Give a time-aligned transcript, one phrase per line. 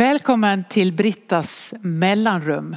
[0.00, 2.76] Välkommen till Brittas mellanrum.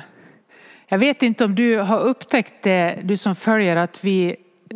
[0.88, 4.36] Jag vet inte om du har upptäckt det, du som följer, att vi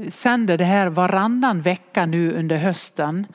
[0.10, 3.28] sänder det här varannan vecka nu under hösten.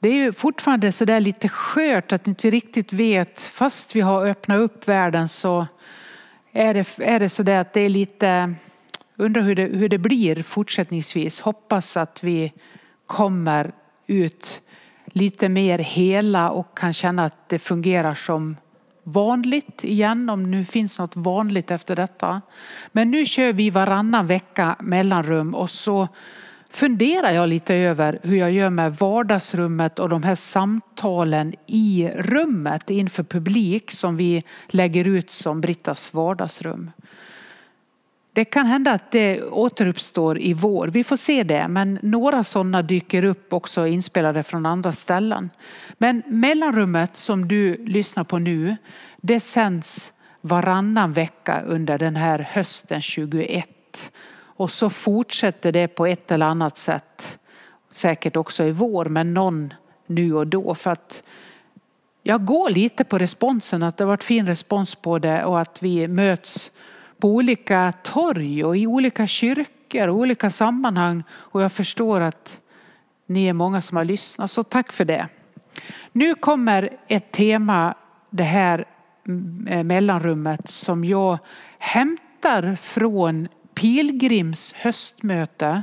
[0.00, 4.00] Det är ju fortfarande så där lite skört att inte vi riktigt vet, fast vi
[4.00, 5.66] har öppnat upp världen så
[6.52, 8.54] är det, är det så där att det är lite,
[9.16, 11.40] undrar hur det, hur det blir fortsättningsvis.
[11.40, 12.52] Hoppas att vi
[13.06, 13.72] kommer
[14.06, 14.61] ut
[15.12, 18.56] lite mer hela och kan känna att det fungerar som
[19.02, 22.40] vanligt igen om nu finns något vanligt efter detta.
[22.92, 26.08] Men nu kör vi varannan vecka mellanrum och så
[26.70, 32.90] funderar jag lite över hur jag gör med vardagsrummet och de här samtalen i rummet
[32.90, 36.90] inför publik som vi lägger ut som Brittas vardagsrum.
[38.34, 40.88] Det kan hända att det återuppstår i vår.
[40.88, 41.68] Vi får se det.
[41.68, 45.50] Men några sådana dyker upp också inspelade från andra ställen.
[45.98, 48.76] Men mellanrummet som du lyssnar på nu,
[49.20, 54.12] det sänds varannan vecka under den här hösten 21.
[54.34, 57.38] Och så fortsätter det på ett eller annat sätt.
[57.90, 59.74] Säkert också i vår, men någon
[60.06, 60.74] nu och då.
[60.74, 61.22] För att
[62.22, 65.82] jag går lite på responsen, att det har varit fin respons på det och att
[65.82, 66.72] vi möts
[67.22, 71.22] på olika torg och i olika kyrkor och olika sammanhang.
[71.30, 72.60] Och jag förstår att
[73.26, 75.28] ni är många som har lyssnat, så tack för det.
[76.12, 77.94] Nu kommer ett tema,
[78.30, 78.84] det här
[79.28, 81.38] mm, mellanrummet, som jag
[81.78, 85.82] hämtar från Pilgrims höstmöte.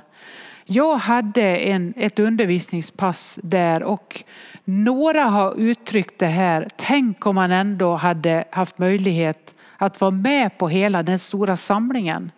[0.65, 4.23] Jag hade en, ett undervisningspass där och
[4.63, 10.57] några har uttryckt det här, tänk om man ändå hade haft möjlighet att vara med
[10.57, 12.31] på hela den stora samlingen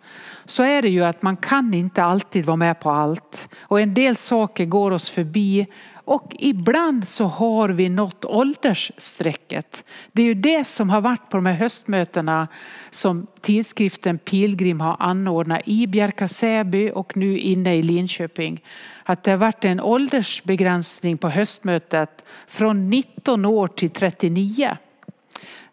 [0.44, 3.48] så är det ju att man kan inte alltid vara med på allt.
[3.60, 5.66] Och en del saker går oss förbi
[6.04, 9.84] och ibland så har vi nått åldersstrecket.
[10.12, 12.48] Det är ju det som har varit på de här höstmötena
[12.90, 18.64] som tidskriften Pilgrim har anordnat i Bjärka-Säby och nu inne i Linköping.
[19.04, 24.76] Att det har varit en åldersbegränsning på höstmötet från 19 år till 39.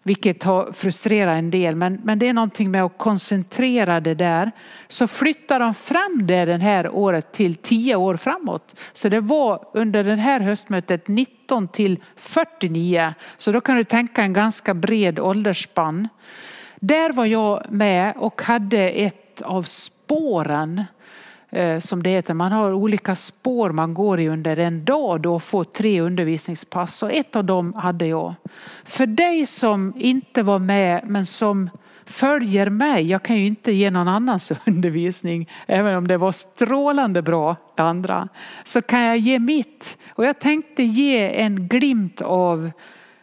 [0.10, 1.76] Vilket har frustrerat en del.
[1.76, 4.52] Men, men det är någonting med att koncentrera det där.
[4.88, 8.76] Så flyttar de fram det den här året till 10 år framåt.
[8.94, 13.14] Så det var under det här höstmötet 19 till 49.
[13.38, 16.08] Så då kan du tänka en ganska bred åldersspann.
[16.80, 20.84] Där var jag med och hade ett av spåren
[21.52, 22.34] Eh, som det heter.
[22.34, 27.04] Man har olika spår man går i under en dag då och får tre undervisningspass
[27.04, 28.34] och ett av dem hade jag.
[28.84, 31.70] För dig som inte var med men som
[32.06, 37.22] följer mig, jag kan ju inte ge någon annans undervisning även om det var strålande
[37.22, 38.30] bra det andra,
[38.64, 39.98] så kan jag ge mitt.
[40.10, 42.72] Och jag tänkte ge en glimt av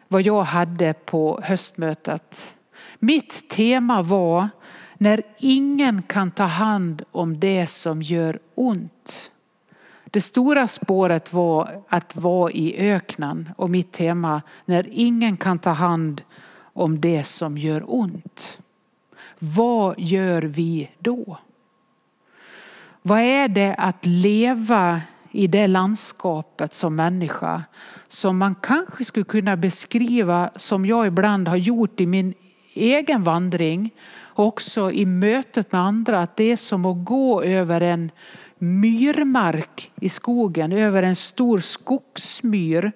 [0.08, 2.54] vad jag hade på höstmötet.
[2.98, 4.48] Mitt tema var
[4.98, 9.30] när ingen kan ta hand om det som gör ont.
[10.04, 15.70] Det stora spåret var att vara i öknen och mitt tema när ingen kan ta
[15.70, 16.22] hand
[16.58, 18.58] om det som gör ont.
[19.38, 21.38] Vad gör vi då?
[23.02, 27.62] Vad är det att leva i det landskapet som människa
[28.08, 32.34] som man kanske skulle kunna beskriva som jag ibland har gjort i min
[32.74, 33.90] egen vandring
[34.38, 38.10] också i mötet med andra att det är som att gå över en
[38.58, 42.92] myrmark i skogen, över en stor skogsmyr.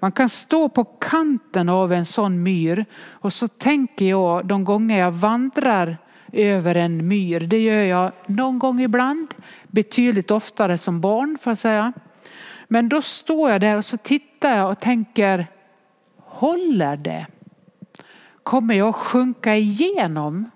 [0.00, 4.98] Man kan stå på kanten av en sån myr och så tänker jag de gånger
[4.98, 5.98] jag vandrar
[6.32, 9.34] över en myr, det gör jag någon gång ibland,
[9.68, 11.92] betydligt oftare som barn får jag säga.
[12.68, 15.46] Men då står jag där och så tittar jag och tänker,
[16.16, 17.26] håller det?
[18.42, 20.50] Kommer jag sjunka igenom?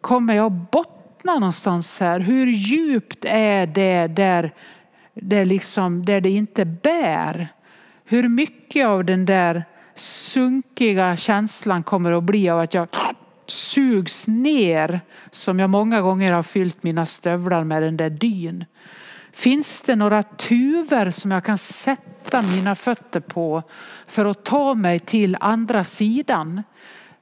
[0.00, 2.20] Kommer jag bottna någonstans här?
[2.20, 4.54] Hur djupt är det där,
[5.14, 7.48] där, liksom, där det inte bär?
[8.04, 9.64] Hur mycket av den där
[9.94, 12.88] sunkiga känslan kommer att bli av att jag
[13.46, 15.00] sugs ner
[15.30, 18.64] som jag många gånger har fyllt mina stövlar med den där dyn.
[19.32, 23.62] Finns det några tuver som jag kan sätta mina fötter på
[24.06, 26.62] för att ta mig till andra sidan?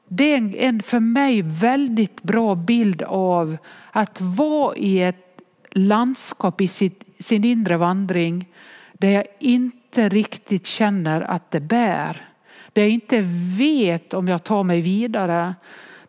[0.09, 3.57] Det är en för mig väldigt bra bild av
[3.93, 5.41] att vara i ett
[5.71, 8.49] landskap i sitt, sin inre vandring
[8.93, 12.29] där jag inte riktigt känner att det bär.
[12.73, 13.21] Där jag inte
[13.59, 15.55] vet om jag tar mig vidare.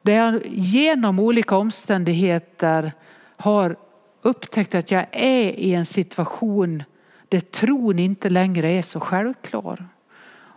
[0.02, 2.94] Där jag genom olika omständigheter
[3.38, 3.76] har
[4.22, 6.84] upptäckt att jag är i en situation
[7.30, 9.88] där tron inte längre är så självklar.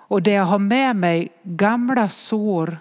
[0.09, 2.79] och där jag har med mig gamla sår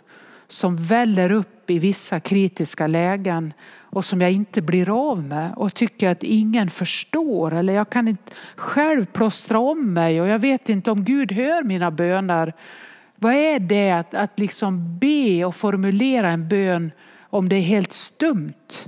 [0.51, 5.73] som väller upp i vissa kritiska lägen och som jag inte blir av med och
[5.73, 10.69] tycker att ingen förstår eller jag kan inte själv plåstra om mig och jag vet
[10.69, 12.53] inte om Gud hör mina böner.
[13.15, 17.93] Vad är det att, att liksom be och formulera en bön om det är helt
[17.93, 18.87] stumt?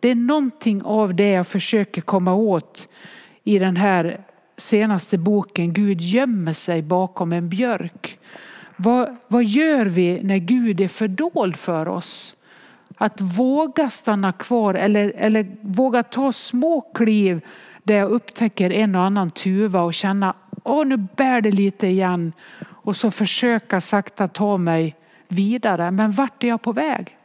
[0.00, 2.88] Det är någonting av det jag försöker komma åt
[3.44, 4.20] i den här
[4.56, 8.18] senaste boken Gud gömmer sig bakom en björk.
[8.76, 12.36] Vad, vad gör vi när Gud är fördold för oss?
[12.96, 17.40] Att våga stanna kvar eller, eller våga ta små kliv
[17.82, 20.34] där jag upptäcker en och annan tuva och känna
[20.64, 22.32] åh nu bär det lite igen
[22.62, 24.96] och så försöka sakta ta mig
[25.28, 25.90] vidare.
[25.90, 27.15] Men vart är jag på väg?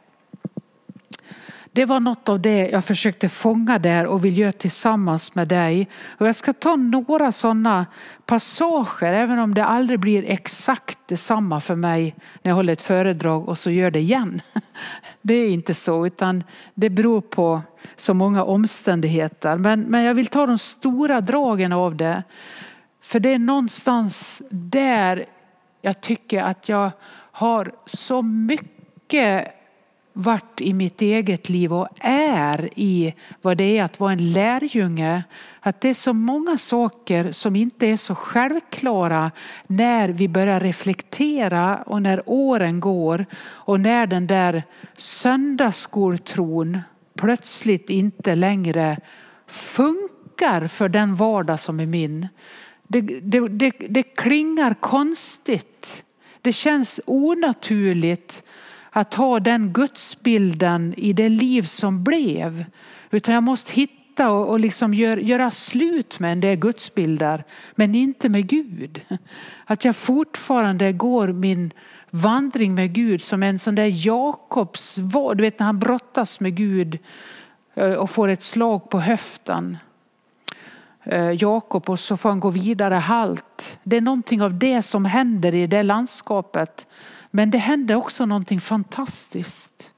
[1.74, 5.88] Det var något av det jag försökte fånga där och vill göra tillsammans med dig.
[6.18, 7.86] Och jag ska ta några sådana
[8.26, 13.48] passager, även om det aldrig blir exakt detsamma för mig när jag håller ett föredrag
[13.48, 14.42] och så gör det igen.
[15.22, 17.62] Det är inte så, utan det beror på
[17.96, 19.56] så många omständigheter.
[19.56, 22.22] Men, men jag vill ta de stora dragen av det.
[23.02, 25.26] För det är någonstans där
[25.82, 26.90] jag tycker att jag
[27.32, 29.61] har så mycket
[30.12, 35.22] varit i mitt eget liv och är i vad det är att vara en lärjunge.
[35.60, 39.30] Att det är så många saker som inte är så självklara
[39.66, 44.62] när vi börjar reflektera och när åren går och när den där
[44.96, 46.78] söndagsskoltron
[47.18, 48.98] plötsligt inte längre
[49.46, 52.28] funkar för den vardag som är min.
[52.88, 56.04] Det, det, det, det klingar konstigt.
[56.40, 58.44] Det känns onaturligt
[58.92, 62.64] att ha den gudsbilden i det liv som blev.
[63.10, 67.44] Utan jag måste hitta och, och liksom gör, göra slut med en del gudsbilder.
[67.74, 69.00] Men inte med Gud.
[69.64, 71.70] Att jag fortfarande går min
[72.10, 74.94] vandring med Gud som en sån där Jakobs,
[75.34, 76.98] du vet när han brottas med Gud
[77.74, 79.76] eh, och får ett slag på höften.
[81.04, 83.78] Eh, Jakob och så får han gå vidare halt.
[83.82, 86.86] Det är någonting av det som händer i det landskapet.
[87.34, 89.92] Men det händer också någonting fantastiskt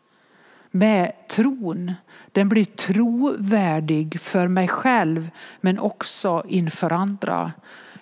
[0.70, 1.92] med tron.
[2.32, 7.52] Den blir trovärdig för mig själv men också inför andra.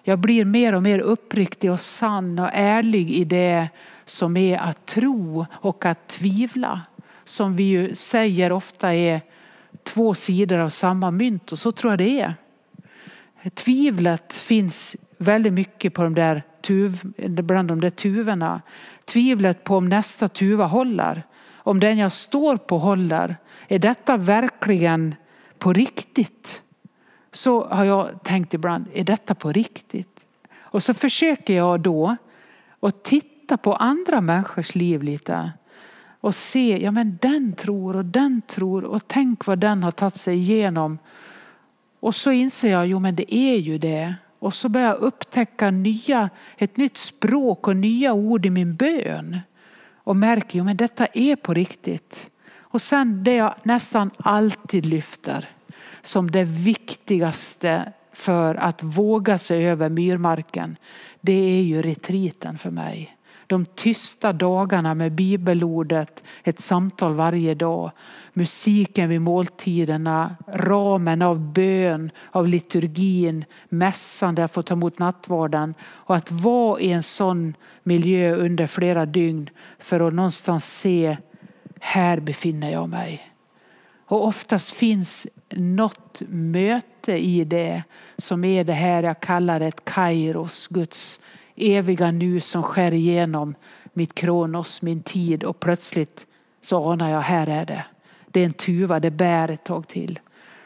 [0.02, 3.69] Jag blir mer och mer uppriktig och sann och ärlig i det
[4.05, 6.81] som är att tro och att tvivla.
[7.25, 9.20] Som vi ju säger ofta är
[9.82, 12.34] två sidor av samma mynt och så tror jag det är.
[13.55, 18.60] Tvivlet finns väldigt mycket på de där tuv, bland de där tuvorna.
[19.04, 21.22] Tvivlet på om nästa tuva håller.
[21.54, 23.36] Om den jag står på håller.
[23.69, 25.14] Är detta verkligen
[25.58, 26.62] på riktigt?
[27.32, 30.26] Så har jag tänkt ibland, är detta på riktigt?
[30.60, 32.16] Och så försöker jag då
[32.80, 35.52] att titta på andra människors liv lite
[36.20, 40.16] och se, ja men den tror och den tror och tänk vad den har tagit
[40.16, 40.98] sig igenom.
[42.00, 44.14] Och så inser jag, jo men det är ju det.
[44.43, 49.41] Och så börjar jag upptäcka nya, ett nytt språk och nya ord i min bön.
[50.05, 52.31] Och märker att detta är på riktigt.
[52.59, 55.49] Och sen det jag nästan alltid lyfter
[56.03, 60.77] som det viktigaste för att våga sig över myrmarken.
[61.21, 63.17] Det är ju retriten för mig.
[63.47, 67.91] De tysta dagarna med bibelordet, ett samtal varje dag
[68.32, 75.74] musiken vid måltiderna, ramen av bön, av liturgin, mässan där jag får ta emot nattvarden.
[75.82, 81.17] Och att vara i en sån miljö under flera dygn för att någonstans se,
[81.81, 83.32] här befinner jag mig.
[84.06, 87.82] Och oftast finns något möte i det
[88.17, 91.20] som är det här jag kallar ett kairos, Guds
[91.56, 93.55] eviga nu som skär igenom
[93.93, 96.27] mitt kronos, min tid och plötsligt
[96.60, 97.84] så anar jag, här är det
[98.32, 100.20] det är en tuva, det bär ett tag till.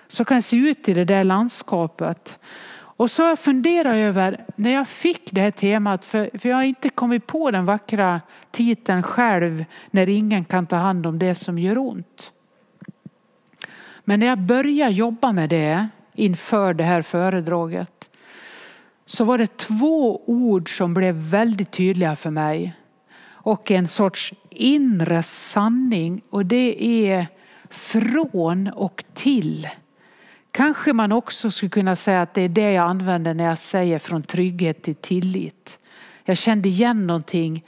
[0.06, 2.38] Så kan det se ut i det där landskapet.
[2.98, 6.56] Och så har jag funderat över, när jag fick det här temat, för, för jag
[6.56, 8.20] har inte kommit på den vackra
[8.50, 12.32] titeln själv, när ingen kan ta hand om det som gör ont.
[14.04, 18.10] Men när jag började jobba med det inför det här föredraget
[19.06, 22.74] så var det två ord som blev väldigt tydliga för mig.
[23.28, 27.26] Och en sorts inre sanning och det är
[27.70, 29.68] från och till.
[30.50, 33.98] Kanske man också skulle kunna säga att det är det jag använder när jag säger
[33.98, 35.78] från trygghet till tillit.
[36.24, 37.64] Jag kände igen någonting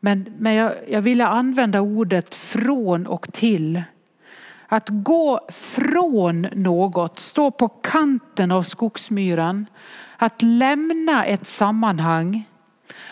[0.00, 3.82] men, men jag, jag ville använda ordet från och till.
[4.68, 9.66] Att gå från något, stå på kanten av skogsmyran,
[10.16, 12.46] att lämna ett sammanhang,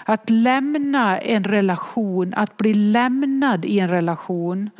[0.05, 4.71] Att lämna en relation, att bli lämnad i en relation.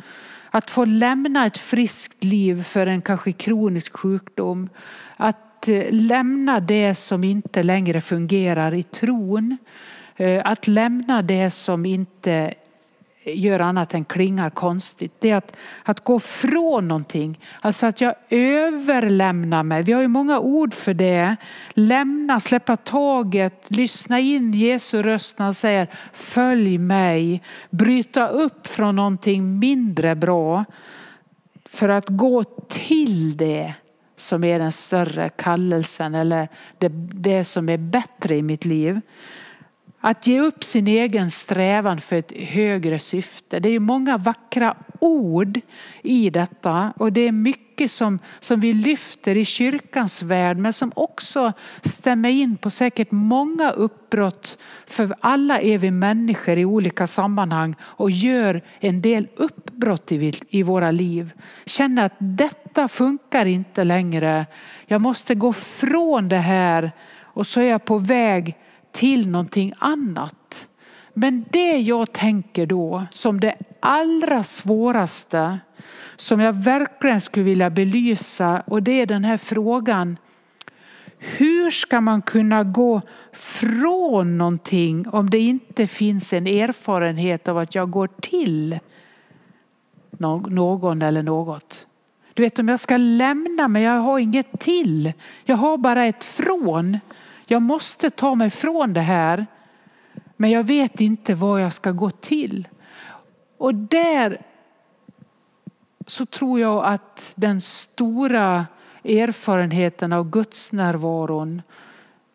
[0.51, 4.69] Att få lämna ett friskt liv för en kanske kronisk sjukdom.
[5.17, 9.57] Att eh, lämna det som inte längre fungerar i tron.
[10.15, 12.53] Eh, att lämna det som inte
[13.23, 15.13] gör annat än klingar konstigt.
[15.19, 17.39] Det är att, att gå från någonting.
[17.61, 19.83] Alltså att jag överlämnar mig.
[19.83, 21.35] Vi har ju många ord för det.
[21.73, 27.43] Lämna, släppa taget, lyssna in Jesu röst när han säger följ mig.
[27.69, 30.65] Bryta upp från någonting mindre bra
[31.69, 33.73] för att gå till det
[34.15, 36.47] som är den större kallelsen eller
[36.77, 39.01] det, det som är bättre i mitt liv.
[40.01, 43.59] Att ge upp sin egen strävan för ett högre syfte.
[43.59, 45.59] Det är många vackra ord
[46.01, 50.91] i detta och det är mycket som, som vi lyfter i kyrkans värld men som
[50.95, 54.57] också stämmer in på säkert många uppbrott.
[54.87, 60.63] För alla är vi människor i olika sammanhang och gör en del uppbrott i, i
[60.63, 61.33] våra liv.
[61.65, 64.45] Känner att detta funkar inte längre.
[64.85, 66.91] Jag måste gå från det här
[67.21, 68.55] och så är jag på väg
[68.91, 70.67] till någonting annat.
[71.13, 75.59] Men det jag tänker då som det allra svåraste
[76.15, 80.17] som jag verkligen skulle vilja belysa och det är den här frågan.
[81.17, 83.01] Hur ska man kunna gå
[83.33, 88.79] från någonting om det inte finns en erfarenhet av att jag går till
[90.11, 91.87] någon eller något?
[92.33, 95.13] Du vet om jag ska lämna men jag har inget till.
[95.45, 96.99] Jag har bara ett från.
[97.51, 99.45] Jag måste ta mig från det här.
[100.37, 102.67] Men jag vet inte vad jag ska gå till.
[103.57, 104.41] Och där
[106.07, 108.67] så tror jag att den stora
[109.03, 111.61] erfarenheten av Guds närvaron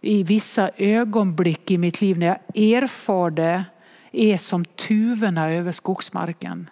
[0.00, 2.38] i vissa ögonblick i mitt liv när jag
[2.73, 3.64] erfar det
[4.12, 6.71] är som tuvorna över skogsmarken,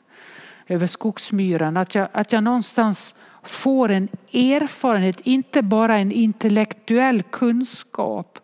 [0.67, 1.77] över skogsmyren.
[1.77, 8.39] Att jag, att jag någonstans får en erfarenhet, inte bara en intellektuell kunskap,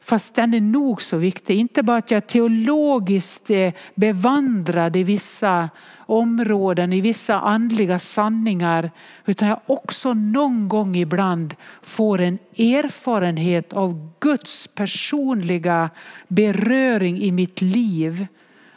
[0.00, 1.58] fast den är nog så viktig.
[1.58, 5.70] Inte bara att jag teologiskt är bevandrad i vissa
[6.06, 8.90] områden, i vissa andliga sanningar,
[9.26, 15.90] utan jag också någon gång ibland får en erfarenhet av Guds personliga
[16.28, 18.26] beröring i mitt liv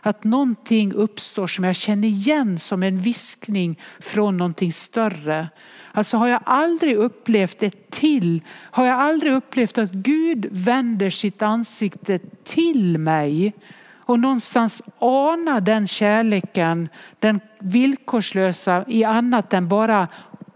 [0.06, 5.50] att någonting uppstår som jag känner igen som en viskning från någonting större.
[5.92, 11.42] Alltså har jag aldrig upplevt ett till, har jag aldrig upplevt att Gud vänder sitt
[11.42, 13.54] ansikte till mig
[14.06, 20.08] och någonstans ana den kärleken, den villkorslösa i annat än bara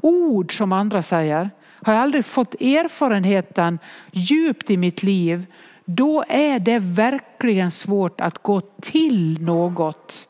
[0.02, 1.50] ord som andra säger.
[1.82, 3.80] Har jag aldrig fått erfarenheten
[4.12, 5.46] djupt i mitt liv
[5.90, 10.28] då är det verkligen svårt att gå till något.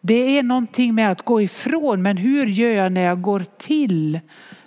[0.00, 4.20] Det är någonting med att gå ifrån, men hur gör jag när jag går till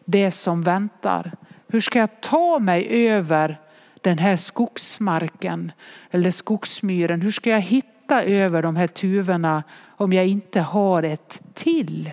[0.06, 1.32] det som väntar?
[1.68, 3.60] Hur ska jag ta mig över
[4.02, 5.72] den här skogsmarken
[6.12, 7.22] eller skogsmyren?
[7.22, 9.64] Hur ska jag hitta över de här tuvorna
[9.98, 12.12] om jag inte har ett till?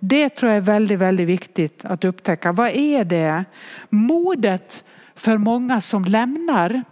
[0.00, 2.52] Det tror jag är väldigt, väldigt viktigt att upptäcka.
[2.52, 3.44] Vad är det?
[3.88, 4.84] Modet
[5.14, 6.82] för många som lämnar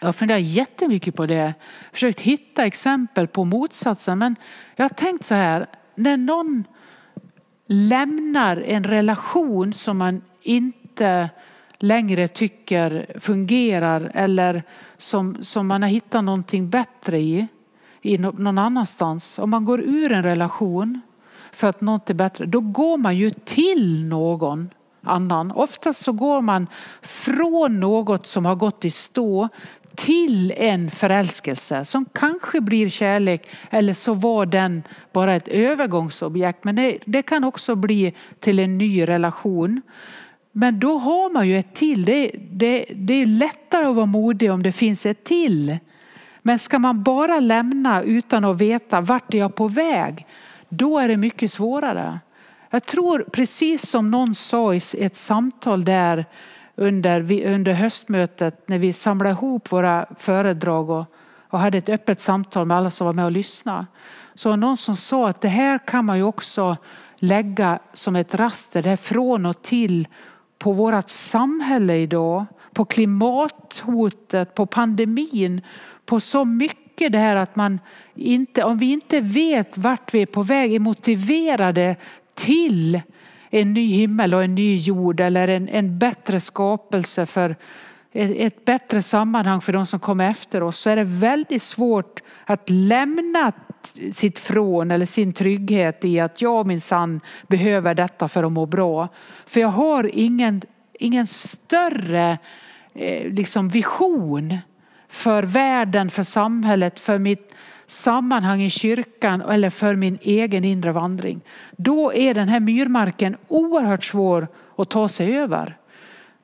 [0.00, 1.54] jag har funderat jättemycket på det.
[1.92, 4.18] Försökt hitta exempel på motsatsen.
[4.18, 4.36] Men
[4.76, 5.66] jag har tänkt så här.
[5.94, 6.64] När någon
[7.66, 11.30] lämnar en relation som man inte
[11.78, 14.62] längre tycker fungerar eller
[14.96, 17.46] som, som man har hittat någonting bättre i,
[18.02, 19.38] i någon annanstans.
[19.38, 21.00] Om man går ur en relation
[21.52, 24.70] för att något är bättre, då går man ju till någon
[25.02, 25.50] annan.
[25.50, 26.66] Oftast så går man
[27.02, 29.48] från något som har gått i stå
[29.98, 36.64] till en förälskelse som kanske blir kärlek eller så var den bara ett övergångsobjekt.
[36.64, 39.82] Men det, det, kan också bli till en ny relation.
[40.52, 42.04] Men då har man ju ett till.
[42.04, 45.78] Det, det, det är lättare att vara modig om det finns ett till.
[46.42, 50.26] Men ska man bara lämna utan att veta vart är jag på väg,
[50.68, 52.18] då är det mycket svårare.
[52.70, 56.26] Jag tror precis som någon sa i ett samtal där
[56.78, 61.04] under, under höstmötet när vi samlade ihop våra föredrag och,
[61.48, 63.86] och hade ett öppet samtal med alla som var med och lyssnade.
[64.34, 66.76] Så någon som sa att det här kan man ju också
[67.20, 70.08] lägga som ett raster, det här från och till
[70.58, 75.60] på vårt samhälle idag, på klimathotet, på pandemin,
[76.06, 77.80] på så mycket det här att man
[78.14, 81.96] inte, om vi inte vet vart vi är på väg, är motiverade
[82.34, 83.00] till
[83.50, 87.56] en ny himmel och en ny jord eller en, en bättre skapelse för
[88.12, 92.70] ett bättre sammanhang för de som kommer efter oss så är det väldigt svårt att
[92.70, 93.52] lämna
[94.12, 99.08] sitt från eller sin trygghet i att jag minsann behöver detta för att må bra.
[99.46, 100.62] För jag har ingen,
[100.98, 102.38] ingen större
[102.94, 104.58] eh, liksom vision
[105.08, 107.54] för världen, för samhället, för mitt
[107.90, 111.40] sammanhang i kyrkan eller för min egen inre vandring.
[111.76, 115.76] Då är den här myrmarken oerhört svår att ta sig över.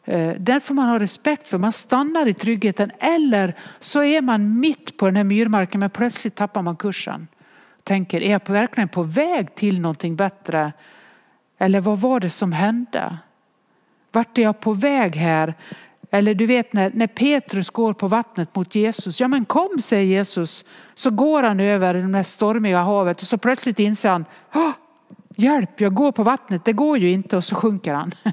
[0.04, 1.58] Eh, den får man ha respekt för.
[1.58, 6.34] Man stannar i tryggheten eller så är man mitt på den här myrmarken men plötsligt
[6.34, 7.28] tappar man kursen.
[7.82, 10.72] Tänker, är jag verkligen på väg till någonting bättre?
[11.58, 13.18] Eller vad var det som hände?
[14.12, 15.54] Vart är jag på väg här?
[16.14, 19.20] Eller du vet när, när Petrus går på vattnet mot Jesus.
[19.20, 20.64] Ja men kom säger Jesus.
[20.94, 24.24] Så går han över det här stormiga havet och så plötsligt inser han.
[25.36, 26.64] Hjälp, jag går på vattnet.
[26.64, 28.12] Det går ju inte och så sjunker han.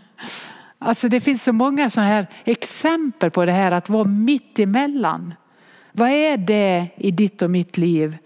[0.84, 5.34] Alltså det finns så många sådana här exempel på det här att vara mitt emellan.
[5.92, 8.18] Vad är det i ditt och mitt liv?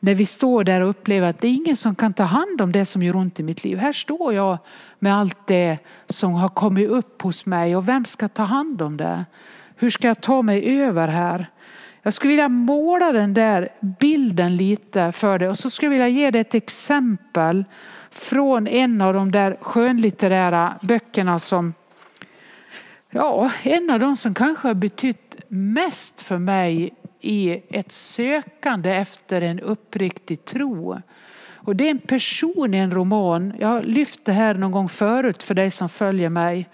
[0.00, 2.72] När vi står där och upplever att det är ingen som kan ta hand om
[2.72, 3.78] det som gör ont i mitt liv.
[3.78, 4.58] Här står jag
[4.98, 5.78] med allt det
[6.08, 9.24] som har kommit upp hos mig och vem ska ta hand om det?
[9.76, 11.46] Hur ska jag ta mig över här?
[12.02, 13.68] Jag skulle vilja måla den där
[14.00, 17.64] bilden lite för dig och så skulle jag vilja ge dig ett exempel
[18.10, 21.74] från en av de där skönlitterära böckerna som
[23.10, 29.40] Ja, en av de som kanske har betytt mest för mig i ett sökande efter
[29.42, 31.00] en uppriktig tro.
[31.54, 33.52] Och det är en person i en roman.
[33.60, 36.68] Jag har lyft det här någon gång förut för dig som följer mig.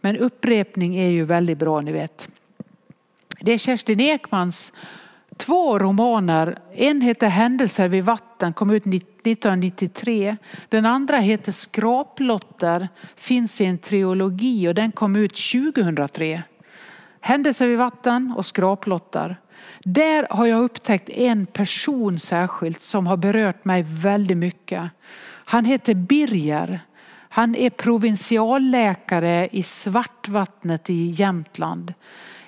[0.00, 2.28] Men upprepning är ju väldigt bra, ni vet.
[3.40, 4.72] Det är Kerstin Ekmans
[5.36, 6.58] två romaner.
[6.72, 10.36] En heter Händelser vid vatten, kom ut 1993.
[10.68, 16.42] Den andra heter Skraplotter, finns i en trilogi och den kom ut 2003.
[17.20, 19.36] Händelser vid vatten och Skraplotter.
[19.80, 24.90] Där har jag upptäckt en person särskilt som har berört mig väldigt mycket.
[25.44, 26.80] Han heter Birger.
[27.28, 31.94] Han är provinsialläkare i Svartvattnet i Jämtland.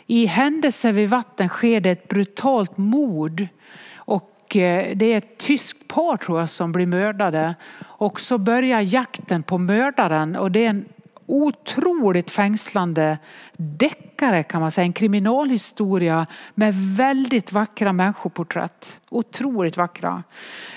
[0.07, 3.47] I händelser vid vatten sker det ett brutalt mord
[3.95, 7.55] och eh, det är ett tyskt par tror jag som blir mördade.
[7.83, 10.85] Och så börjar jakten på mördaren och det är en
[11.29, 13.19] otroligt fängslande
[13.57, 14.85] deckare kan man säga.
[14.85, 19.01] En kriminalhistoria med väldigt vackra människoporträtt.
[19.09, 20.23] Otroligt vackra.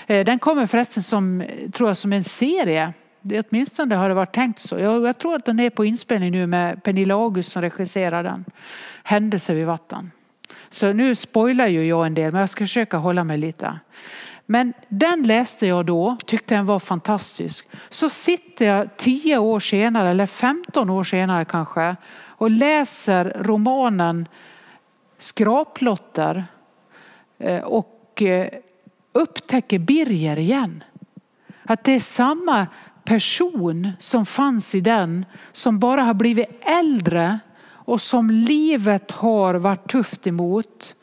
[0.06, 2.92] Eh, den kommer förresten som, tror jag, som en serie
[3.24, 4.78] Åtminstone har det varit tänkt så.
[4.78, 8.44] Jag, jag tror att den är på inspelning nu med Pernilla August som regisserar den.
[9.02, 10.10] Händelser vid vatten.
[10.68, 13.78] Så nu spoilar ju jag en del men jag ska försöka hålla mig lite.
[14.46, 17.68] Men den läste jag då, tyckte den var fantastisk.
[17.88, 21.96] Så sitter jag tio år senare eller 15 år senare kanske
[22.42, 24.28] och läser romanen
[25.18, 26.44] Skraplotter
[27.38, 28.48] eh, och eh,
[29.12, 30.84] upptäcker Birger igen.
[31.64, 32.66] Att det är samma
[33.04, 39.90] person som fanns i den som bara har blivit äldre och som livet har varit
[39.90, 40.94] tufft emot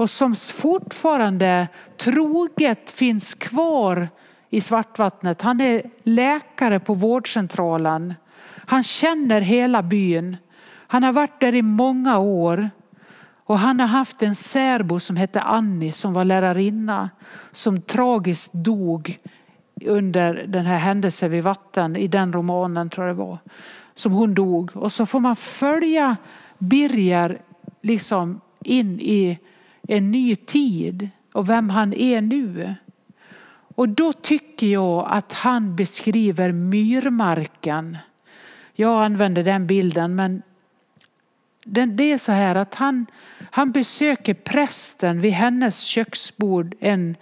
[0.00, 4.08] och som fortfarande troget finns kvar
[4.50, 5.42] i Svartvattnet.
[5.42, 8.14] Han är läkare på vårdcentralen.
[8.66, 10.36] Han känner hela byn.
[10.86, 12.70] Han har varit där i många år
[13.46, 17.10] och han har haft en särbo som hette Annie som var lärarinna
[17.50, 19.18] som tragiskt dog
[19.84, 23.38] under den här händelsen vid vatten i den romanen tror jag det var.
[23.94, 24.76] Som hon dog.
[24.76, 26.16] Och så får man följa
[26.58, 27.38] Birger
[27.82, 29.38] liksom in i
[29.90, 32.74] en ny tid och vem han är nu.
[33.74, 37.98] Och då tycker jag att han beskriver myrmarken.
[38.74, 40.42] Jag använder den bilden men
[41.96, 43.06] det är så här att han,
[43.50, 47.16] han besöker prästen vid hennes köksbord en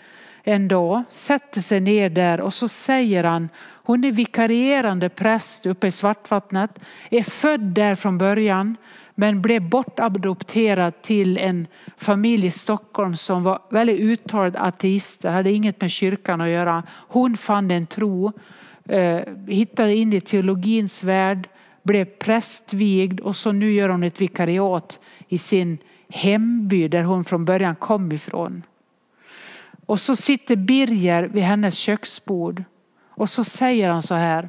[0.48, 5.87] en dag, sätter sig ner där och så säger han, hon är vikarierande präst uppe
[5.87, 6.78] i Svartvattnet,
[7.11, 8.76] är född där från början
[9.20, 15.81] men blev bortadopterad till en familj i Stockholm som var väldigt uttalad ateister, hade inget
[15.81, 16.83] med kyrkan att göra.
[16.90, 18.33] Hon fann en tro,
[18.85, 21.48] eh, hittade in i teologins värld,
[21.83, 25.78] blev prästvigd och så nu gör hon ett vikariat i sin
[26.09, 28.62] hemby där hon från början kom ifrån.
[29.87, 32.64] Och så sitter Birger vid hennes köksbord
[33.11, 34.48] och så säger han så här.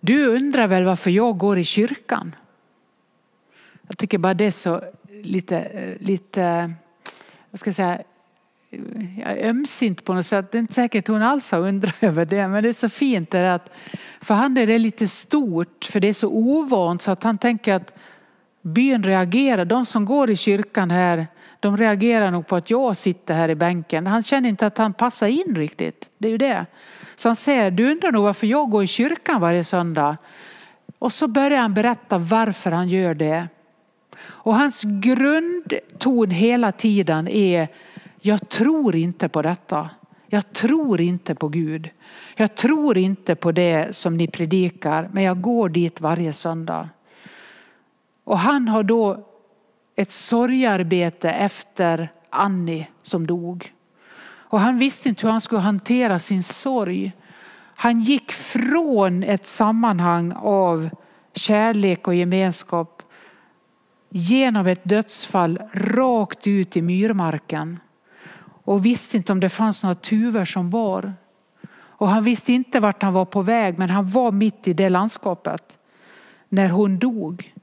[0.00, 2.34] Du undrar väl varför jag går i kyrkan?
[3.88, 4.82] Jag tycker bara det är så
[5.22, 6.72] lite, eh, lite
[7.50, 8.02] vad ska jag säga,
[8.70, 10.52] eh, ömsint på något sätt.
[10.52, 13.34] Det är inte säkert hon alls har undrat över det, men det är så fint.
[13.34, 13.70] Att,
[14.20, 17.74] för han är det lite stort, för det är så ovant så att han tänker
[17.74, 17.94] att
[18.62, 21.26] Byn reagerar, de som går i kyrkan här,
[21.60, 24.06] de reagerar nog på att jag sitter här i bänken.
[24.06, 26.10] Han känner inte att han passar in riktigt.
[26.18, 26.66] Det är ju det.
[27.20, 30.16] Så han säger, du undrar nog varför jag går i kyrkan varje söndag.
[30.98, 33.48] Och så börjar han berätta varför han gör det.
[34.20, 37.68] Och hans grundton hela tiden är,
[38.20, 39.90] jag tror inte på detta.
[40.26, 41.90] Jag tror inte på Gud.
[42.36, 46.88] Jag tror inte på det som ni predikar, men jag går dit varje söndag.
[48.24, 49.26] Och han har då
[49.96, 53.72] ett sorgarbete efter Annie som dog.
[54.50, 57.12] Och han visste inte hur han skulle hantera sin sorg.
[57.74, 60.90] Han gick från ett sammanhang av
[61.34, 63.02] kärlek och gemenskap
[64.08, 67.80] genom ett dödsfall rakt ut i myrmarken
[68.64, 71.14] och visste inte om det fanns några tuvor som bar.
[71.72, 74.88] Och han visste inte vart han var på väg men han var mitt i det
[74.88, 75.78] landskapet
[76.48, 77.54] när hon dog.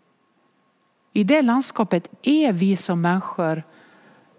[1.13, 3.63] I det landskapet är vi som människor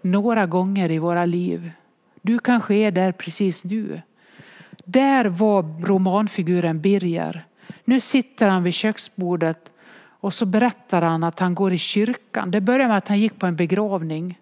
[0.01, 1.71] några gånger i våra liv.
[2.21, 4.01] Du kanske är där precis nu.
[4.85, 7.45] Där var romanfiguren Birger.
[7.85, 12.51] Nu sitter han vid köksbordet och så berättar han att han går i kyrkan.
[12.51, 14.39] Det började med att han gick på en begravning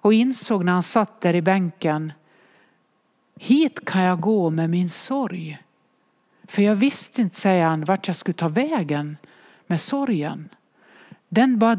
[0.00, 2.12] och insåg när han satt där i bänken.
[3.36, 5.58] Hit kan jag gå med min sorg.
[6.44, 9.16] För jag visste inte, säger han, vart jag skulle ta vägen
[9.66, 10.48] med sorgen.
[11.28, 11.76] Den bara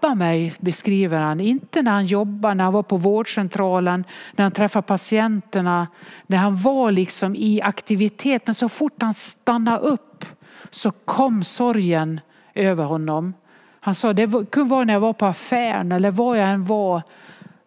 [0.00, 1.40] drabbar mig, beskriver han.
[1.40, 4.04] Inte när han jobbar, när han var på vårdcentralen,
[4.36, 5.88] när han träffade patienterna,
[6.26, 8.42] när han var liksom i aktivitet.
[8.46, 10.24] Men så fort han stannade upp
[10.70, 12.20] så kom sorgen
[12.54, 13.34] över honom.
[13.80, 17.02] Han sa det kunde vara när jag var på affären eller var jag än var.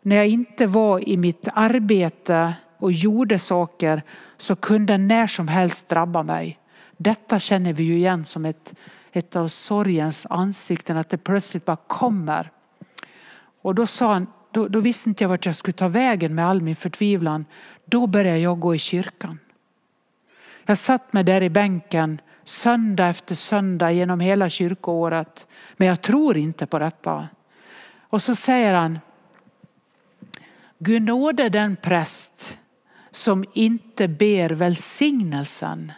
[0.02, 4.02] När jag inte var i mitt arbete och gjorde saker
[4.38, 6.60] så kunde när som helst drabba mig.
[6.98, 8.74] Detta känner vi ju igen som ett
[9.12, 12.52] ett av sorgens ansikten, att det plötsligt bara kommer.
[13.62, 16.48] Och då sa han, då, då visste inte jag vart jag skulle ta vägen med
[16.48, 17.46] all min förtvivlan.
[17.86, 19.40] Då började jag gå i kyrkan.
[20.66, 25.48] Jag satt mig där i bänken söndag efter söndag genom hela kyrkoåret.
[25.78, 27.28] Men jag tror inte på detta.
[28.00, 29.00] Och så säger han,
[30.80, 32.58] Gud nåde den präst
[33.12, 35.92] som inte ber välsignelsen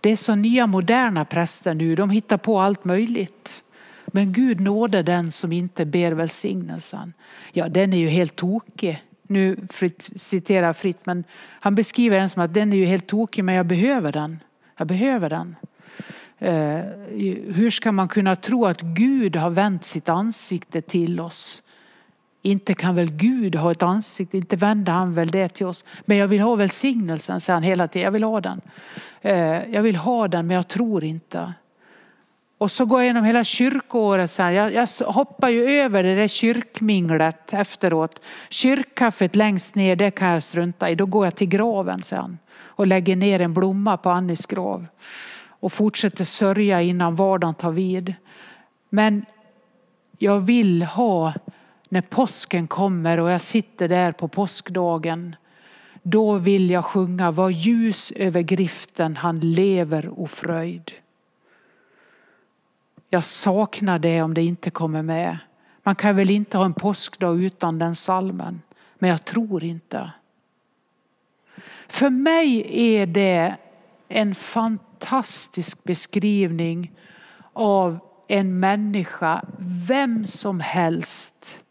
[0.00, 3.64] det är så nya moderna präster nu, de hittar på allt möjligt.
[4.06, 7.12] Men Gud nåde den som inte ber välsignelsen.
[7.52, 9.02] Ja, den är ju helt tokig.
[9.22, 11.24] Nu fritt, citerar fritt, men
[11.60, 14.40] han beskriver den som att den är ju helt tokig, men jag behöver den.
[14.76, 15.56] Jag behöver den.
[16.38, 16.80] Eh,
[17.54, 21.62] hur ska man kunna tro att Gud har vänt sitt ansikte till oss?
[22.42, 25.84] Inte kan väl Gud ha ett ansikte, inte vänder han väl det till oss.
[26.04, 28.04] Men jag vill ha välsignelsen, säger han hela tiden.
[28.04, 28.60] Jag vill ha den.
[29.20, 31.52] Eh, jag vill ha den men jag tror inte.
[32.58, 34.30] Och så går jag igenom hela kyrkoåret.
[34.30, 38.20] Så jag, jag hoppar ju över det där kyrkminglet efteråt.
[38.48, 40.94] Kyrkkaffet längst ner, det kan jag strunta i.
[40.94, 44.86] Då går jag till graven sen och lägger ner en blomma på Annis grav.
[45.60, 48.14] Och fortsätter sörja innan vardagen tar vid.
[48.90, 49.24] Men
[50.18, 51.32] jag vill ha,
[51.88, 55.36] när påsken kommer och jag sitter där på påskdagen
[56.02, 60.92] då vill jag sjunga, var ljus över griften, han lever och fröjd
[63.10, 65.38] Jag saknar det om det inte kommer med.
[65.82, 68.62] Man kan väl inte ha en påskdag utan den salmen,
[68.98, 70.12] men jag tror inte.
[71.88, 73.56] För mig är det
[74.08, 76.92] en fantastisk beskrivning
[77.52, 77.98] av
[78.28, 79.44] en människa,
[79.88, 81.64] vem som helst,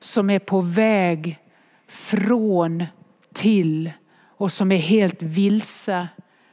[0.00, 1.38] som är på väg
[1.86, 2.84] från
[3.32, 3.92] till
[4.36, 6.08] och som är helt vilse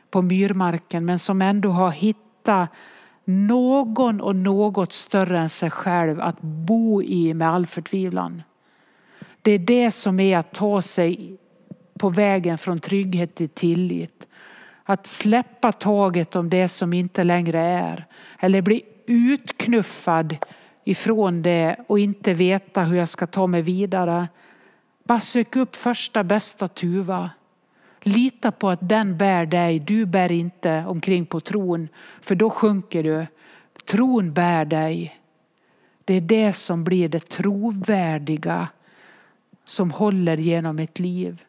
[0.09, 2.69] på myrmarken men som ändå har hittat
[3.25, 8.43] någon och något större än sig själv att bo i med all förtvivlan.
[9.41, 11.37] Det är det som är att ta sig
[11.99, 14.27] på vägen från trygghet till tillit.
[14.83, 18.05] Att släppa taget om det som inte längre är.
[18.39, 20.37] Eller bli utknuffad
[20.87, 24.27] ifrån det och inte veta hur jag ska ta mig vidare.
[25.03, 27.29] Bara sök upp första bästa tuva.
[28.01, 29.79] Lita på att den bär dig.
[29.79, 31.87] Du bär inte omkring på tron
[32.21, 33.25] för då sjunker du.
[33.85, 35.19] Tron bär dig.
[36.05, 38.67] Det är det som blir det trovärdiga
[39.65, 41.41] som håller genom ett liv.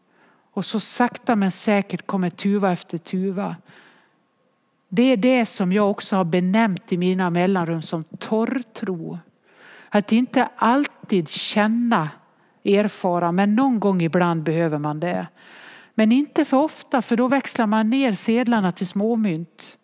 [0.53, 3.57] Och så sakta men säkert kommer tuva efter tuva.
[4.89, 9.19] Det är det som jag också har benämnt i mina mellanrum som torrtro.
[9.89, 12.09] Att inte alltid känna
[12.65, 15.27] erfara, men någon gång ibland behöver man det.
[15.95, 19.79] Men inte för ofta, för då växlar man ner sedlarna till småmynt.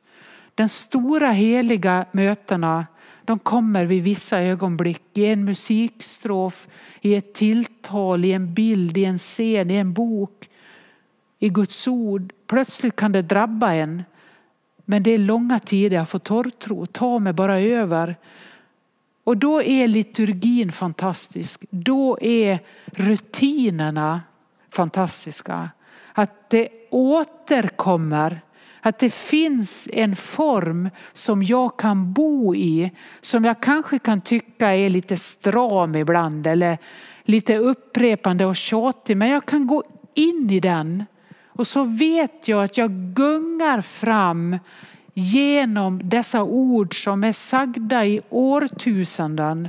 [0.54, 2.86] Den stora heliga mötena,
[3.24, 6.68] De kommer vid vissa ögonblick i en musikstrof,
[7.00, 10.48] i ett tilltal, i en bild, i en scen, i en bok,
[11.38, 12.32] i Guds ord.
[12.46, 14.02] Plötsligt kan det drabba en.
[14.84, 18.16] Men det är långa tider jag får torrtro, ta mig bara över.
[19.24, 21.64] Och då är liturgin fantastisk.
[21.70, 24.22] Då är rutinerna
[24.70, 25.70] fantastiska.
[26.12, 28.40] Att det återkommer.
[28.80, 32.90] Att det finns en form som jag kan bo i.
[33.20, 36.46] Som jag kanske kan tycka är lite stram ibland.
[36.46, 36.78] Eller
[37.22, 39.16] lite upprepande och tjatig.
[39.16, 39.82] Men jag kan gå
[40.14, 41.04] in i den.
[41.46, 44.58] Och så vet jag att jag gungar fram
[45.14, 49.68] genom dessa ord som är sagda i årtusenden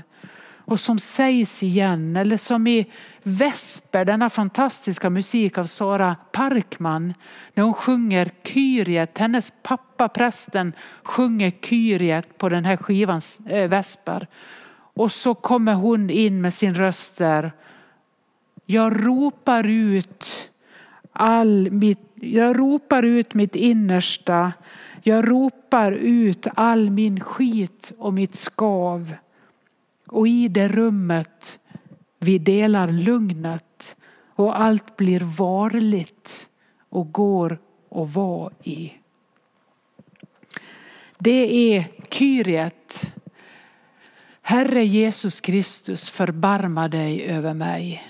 [0.65, 2.15] och som sägs igen.
[2.15, 2.91] Eller som i
[3.23, 7.13] Vesper, denna fantastiska musik av Sara Parkman.
[7.53, 13.69] När hon sjunger Kyriet, hennes pappa prästen sjunger Kyriet på den här skivan äh, eh,
[13.69, 14.27] Vesper.
[14.93, 17.51] Och så kommer hon in med sin röst där.
[18.65, 20.49] Jag ropar ut
[21.13, 24.53] all mitt, jag ropar ut mitt innersta
[25.07, 29.13] jag ropar ut all min skit och mitt skav.
[30.07, 31.59] Och i det rummet
[32.19, 33.97] vi delar lugnet
[34.35, 36.49] och allt blir varligt
[36.89, 37.57] och går
[37.91, 38.93] att vara i.
[41.17, 43.13] Det är Kyriet.
[44.41, 48.03] Herre Jesus Kristus, förbarma dig över mig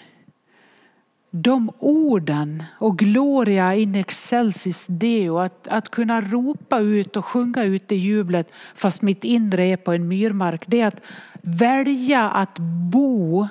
[1.37, 7.91] de orden och gloria in excelsis deo, att, att kunna ropa ut och sjunga ut
[7.91, 11.01] i jublet fast mitt inre är på en myrmark, det är att
[11.41, 12.59] välja att
[12.91, 13.47] bo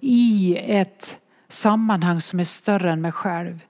[0.00, 3.64] i ett sammanhang som är större än mig själv.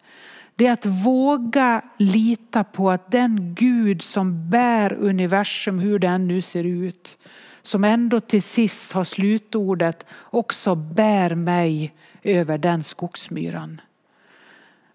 [0.56, 6.40] Det är att våga lita på att den Gud som bär universum, hur den nu
[6.40, 7.18] ser ut,
[7.62, 13.80] som ändå till sist har slutordet, också bär mig över den skogsmyran.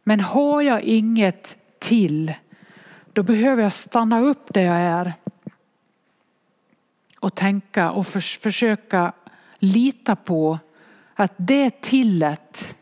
[0.03, 2.33] Men har jag inget till,
[3.13, 5.13] då behöver jag stanna upp där jag är
[7.19, 9.13] och tänka och för, försöka
[9.59, 10.59] lita på
[11.13, 12.75] att det tillet,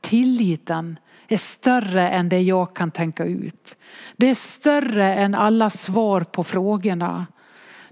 [0.00, 3.76] tilliten, är större än det jag kan tänka ut.
[4.16, 7.26] Det är större än alla svar på frågorna.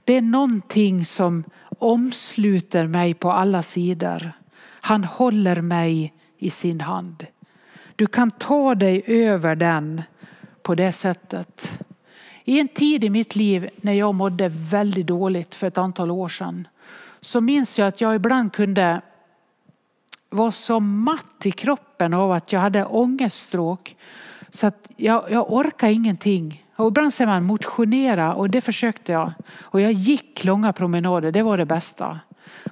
[0.04, 1.44] Det är någonting som
[1.78, 4.32] omsluter mig på alla sidor.
[4.84, 7.26] Han håller mig i sin hand.
[7.96, 10.02] Du kan ta dig över den
[10.62, 11.78] på det sättet.
[12.44, 16.28] I en tid i mitt liv när jag mådde väldigt dåligt för ett antal år
[16.28, 16.68] sedan
[17.20, 19.00] så minns jag att jag ibland kunde
[20.30, 23.96] vara så matt i kroppen av att jag hade ångeststråk
[24.50, 26.64] så att jag, jag orkade ingenting.
[26.76, 29.32] Och ibland säger man motionera och det försökte jag.
[29.60, 32.20] Och jag gick långa promenader, det var det bästa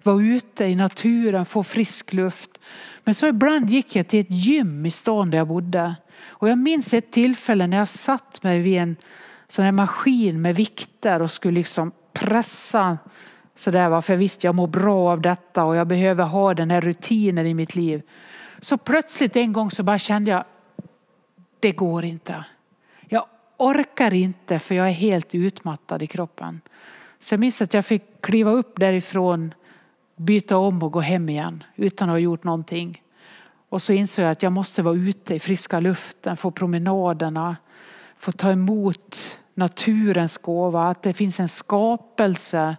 [0.03, 2.61] vara ute i naturen, få frisk luft.
[3.05, 5.95] Men så ibland gick jag till ett gym i stan där jag bodde.
[6.27, 8.97] Och jag minns ett tillfälle när jag satt mig vid en
[9.49, 12.99] sån här maskin med vikter och skulle liksom pressa
[13.55, 14.01] sådär.
[14.01, 17.47] För jag visste jag mår bra av detta och jag behöver ha den här rutinen
[17.47, 18.03] i mitt liv.
[18.59, 20.45] Så plötsligt en gång så bara kände jag,
[21.61, 22.45] det går inte.
[23.09, 23.25] Jag
[23.57, 26.61] orkar inte för jag är helt utmattad i kroppen.
[27.19, 29.55] Så jag minns att jag fick kliva upp därifrån
[30.21, 33.03] byta om och gå hem igen utan att ha gjort någonting.
[33.69, 37.57] Och så insåg jag att jag måste vara ute i friska luften, få promenaderna,
[38.17, 42.77] få ta emot naturens gåva, att det finns en skapelse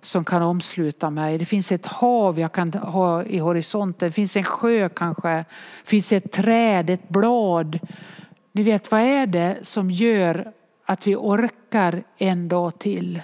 [0.00, 1.38] som kan omsluta mig.
[1.38, 5.44] Det finns ett hav jag kan ha i horisonten, det finns en sjö kanske, det
[5.84, 7.78] finns ett träd, ett blad.
[8.52, 10.52] Ni vet, vad är det som gör
[10.86, 13.20] att vi orkar en dag till?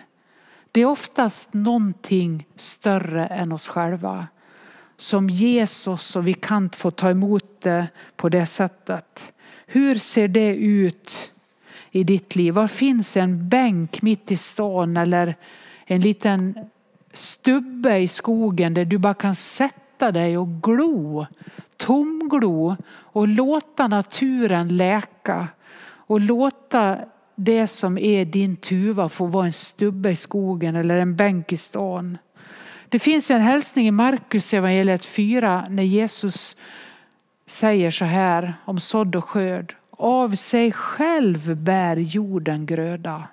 [0.76, 4.26] Det är oftast någonting större än oss själva
[4.96, 7.86] som ges oss och vi kan få ta emot det
[8.16, 9.32] på det sättet.
[9.66, 11.32] Hur ser det ut
[11.90, 12.54] i ditt liv?
[12.54, 15.36] Var finns en bänk mitt i stan eller
[15.84, 16.58] en liten
[17.12, 21.26] stubbe i skogen där du bara kan sätta dig och glo,
[21.76, 25.48] tomglo och låta naturen läka
[25.86, 26.98] och låta
[27.36, 31.56] det som är din tuva får vara en stubbe i skogen eller en bänk i
[31.56, 32.18] stan.
[32.88, 36.56] Det finns en hälsning i Markus evangeliet 4 när Jesus
[37.46, 39.76] säger så här om sådd och skörd.
[39.90, 43.28] Av sig själv bär jorden gröda.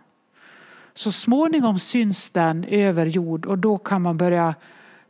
[0.94, 4.56] Så småningom syns den över jord och då kan man börja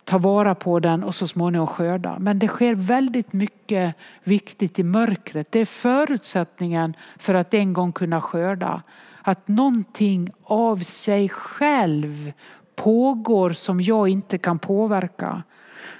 [0.03, 2.19] ta vara på den och så småningom skörda.
[2.19, 5.51] Men det sker väldigt mycket viktigt i mörkret.
[5.51, 8.81] Det är förutsättningen för att en gång kunna skörda.
[9.21, 12.33] Att någonting av sig själv
[12.75, 15.43] pågår som jag inte kan påverka.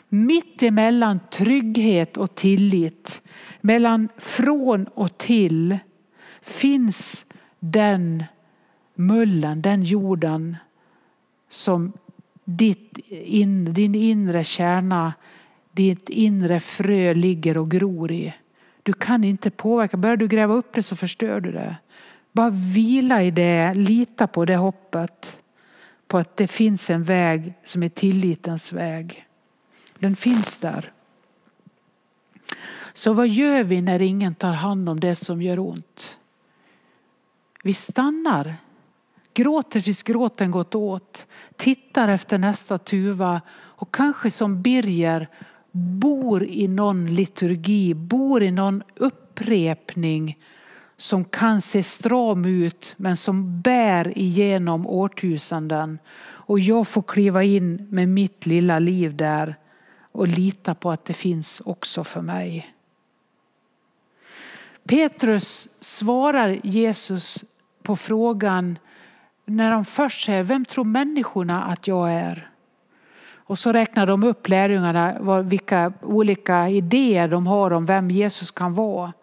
[0.09, 3.21] Mitt emellan trygghet och tillit,
[3.61, 5.77] mellan från och till
[6.41, 7.25] finns
[7.59, 8.23] den
[8.95, 10.57] mullen, den jorden
[11.49, 11.93] som
[12.43, 15.13] ditt in, din inre kärna,
[15.71, 18.33] ditt inre frö ligger och gror i.
[18.83, 19.97] Du kan inte påverka.
[19.97, 21.75] Börjar du gräva upp det så förstör du det.
[22.31, 25.39] Bara vila i det, lita på det hoppet.
[26.07, 29.25] På att det finns en väg som är tillitens väg.
[29.99, 30.91] Den finns där.
[32.93, 36.17] Så vad gör vi när ingen tar hand om det som gör ont?
[37.63, 38.55] Vi stannar,
[39.33, 45.29] gråter tills gråten gått åt, tittar efter nästa tuva och kanske som Birger
[45.71, 50.37] bor i någon liturgi, bor i någon upprepning
[50.97, 55.99] som kan se stram ut men som bär igenom årtusenden.
[56.45, 59.55] Och jag får kliva in med mitt lilla liv där
[60.11, 62.75] och lita på att det finns också för mig.
[64.83, 67.45] Petrus svarar Jesus
[67.83, 68.77] på frågan
[69.45, 72.49] när de först säger, vem tror människorna att jag är?
[73.45, 78.73] Och så räknar de upp lärjungarna vilka olika idéer de har om vem Jesus kan
[78.73, 79.13] vara.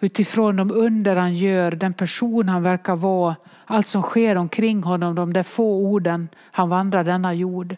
[0.00, 5.14] Utifrån de under han gör, den person han verkar vara, allt som sker omkring honom,
[5.14, 7.76] de där få orden, han vandrar denna jord.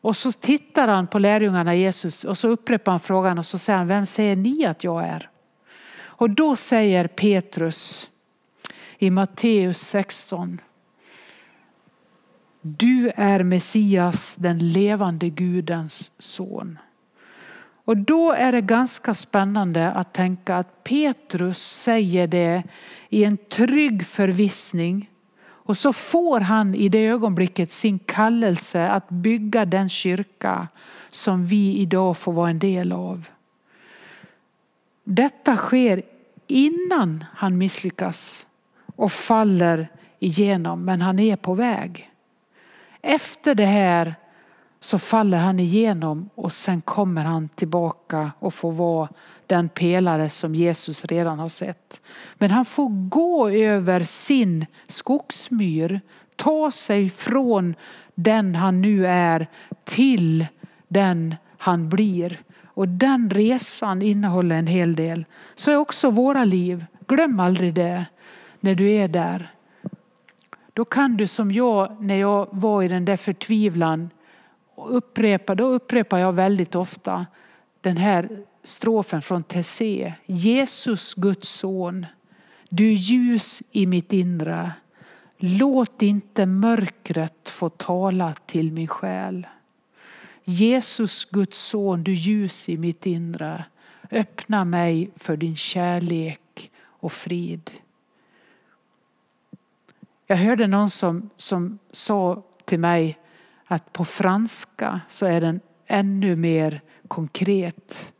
[0.00, 3.78] Och så tittar han på lärjungarna Jesus och så upprepar han frågan och så säger
[3.78, 5.28] han, vem säger ni att jag är?
[5.96, 8.10] Och då säger Petrus
[8.98, 10.60] i Matteus 16,
[12.66, 16.78] du är Messias, den levande Gudens son.
[17.84, 22.62] Och då är det ganska spännande att tänka att Petrus säger det
[23.08, 25.10] i en trygg förvissning.
[25.46, 30.68] Och så får han i det ögonblicket sin kallelse att bygga den kyrka
[31.10, 33.28] som vi idag får vara en del av.
[35.04, 36.02] Detta sker
[36.46, 38.46] innan han misslyckas
[38.96, 42.10] och faller igenom, men han är på väg.
[43.06, 44.14] Efter det här
[44.80, 49.08] så faller han igenom och sen kommer han tillbaka och får vara
[49.46, 52.00] den pelare som Jesus redan har sett.
[52.38, 56.00] Men han får gå över sin skogsmyr,
[56.36, 57.74] ta sig från
[58.14, 59.46] den han nu är
[59.84, 60.46] till
[60.88, 62.40] den han blir.
[62.64, 65.24] Och den resan innehåller en hel del.
[65.54, 66.84] Så är också våra liv.
[67.06, 68.04] Glöm aldrig det
[68.60, 69.53] när du är där.
[70.74, 74.10] Då kan du som jag när jag var i den där förtvivlan
[74.76, 77.26] upprepa, då upprepar jag väldigt ofta
[77.80, 78.28] den här
[78.62, 80.14] strofen från Tessé.
[80.26, 82.06] Jesus Guds son,
[82.68, 84.72] du ljus i mitt inre.
[85.36, 89.46] Låt inte mörkret få tala till min själ.
[90.44, 93.64] Jesus Guds son, du ljus i mitt inre.
[94.10, 97.70] Öppna mig för din kärlek och frid.
[100.26, 103.18] Jag hörde någon som, som sa till mig
[103.64, 108.12] att på franska så är den ännu mer konkret.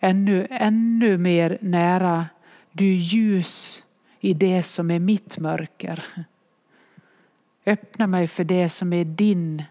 [0.00, 2.26] Ännu, ännu mer nära.
[2.72, 3.82] Du ljus
[4.20, 6.04] i det som är mitt mörker.
[7.66, 9.62] Öppna mig för det som är din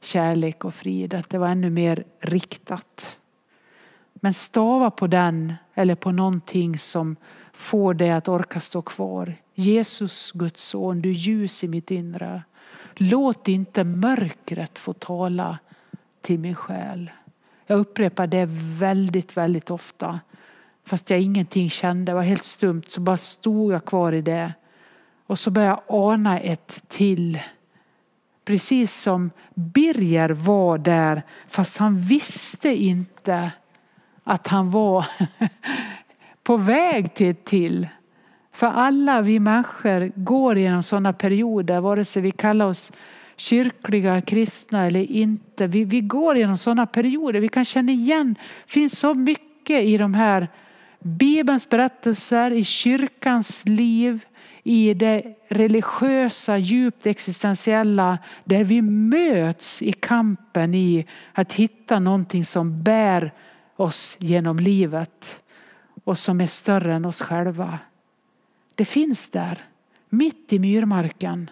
[0.00, 1.14] kärlek och frid.
[1.14, 3.18] Att det var ännu mer riktat.
[4.14, 7.16] Men stava på den eller på någonting som
[7.52, 9.34] får dig att orka stå kvar.
[9.54, 12.42] Jesus, Guds son, du ljus i mitt inre.
[12.94, 15.58] Låt inte mörkret få tala
[16.22, 17.10] till min själ.
[17.66, 18.46] Jag upprepar det
[18.78, 20.20] väldigt, väldigt ofta.
[20.84, 24.52] Fast jag ingenting kände, det var helt stumt, så bara stod jag kvar i det.
[25.26, 27.40] Och så började jag ana ett till.
[28.44, 33.52] Precis som Birger var där, fast han visste inte
[34.24, 35.06] att han var
[36.42, 37.88] på väg till ett till.
[38.54, 42.92] För alla vi människor går genom sådana perioder, vare sig vi kallar oss
[43.36, 45.66] kyrkliga, kristna eller inte.
[45.66, 47.40] Vi, vi går genom sådana perioder.
[47.40, 48.34] Vi kan känna igen,
[48.66, 50.48] det finns så mycket i de här
[51.00, 54.24] Bibelns berättelser, i kyrkans liv,
[54.62, 62.82] i det religiösa, djupt existentiella, där vi möts i kampen i att hitta någonting som
[62.82, 63.32] bär
[63.76, 65.40] oss genom livet
[66.04, 67.78] och som är större än oss själva.
[68.74, 69.64] Det finns där,
[70.08, 71.50] mitt i myrmarken.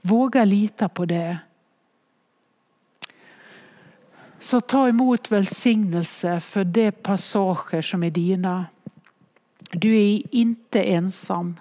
[0.00, 1.38] Våga lita på det.
[4.38, 8.66] Så ta emot välsignelse för de passager som är dina.
[9.70, 11.60] Du är inte ensam,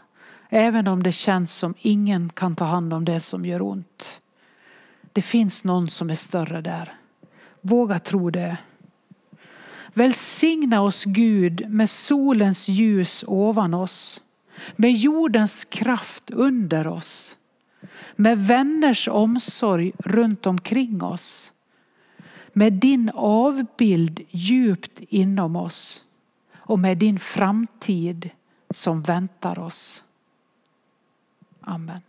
[0.49, 4.21] även om det känns som ingen kan ta hand om det som gör ont.
[5.13, 6.93] Det finns någon som är större där.
[7.61, 8.57] Våga tro det.
[9.93, 14.21] Välsigna oss Gud med solens ljus ovan oss,
[14.75, 17.37] med jordens kraft under oss,
[18.15, 21.51] med vänners omsorg runt omkring oss,
[22.53, 26.03] med din avbild djupt inom oss
[26.55, 28.29] och med din framtid
[28.69, 30.03] som väntar oss.
[31.61, 32.01] Amen.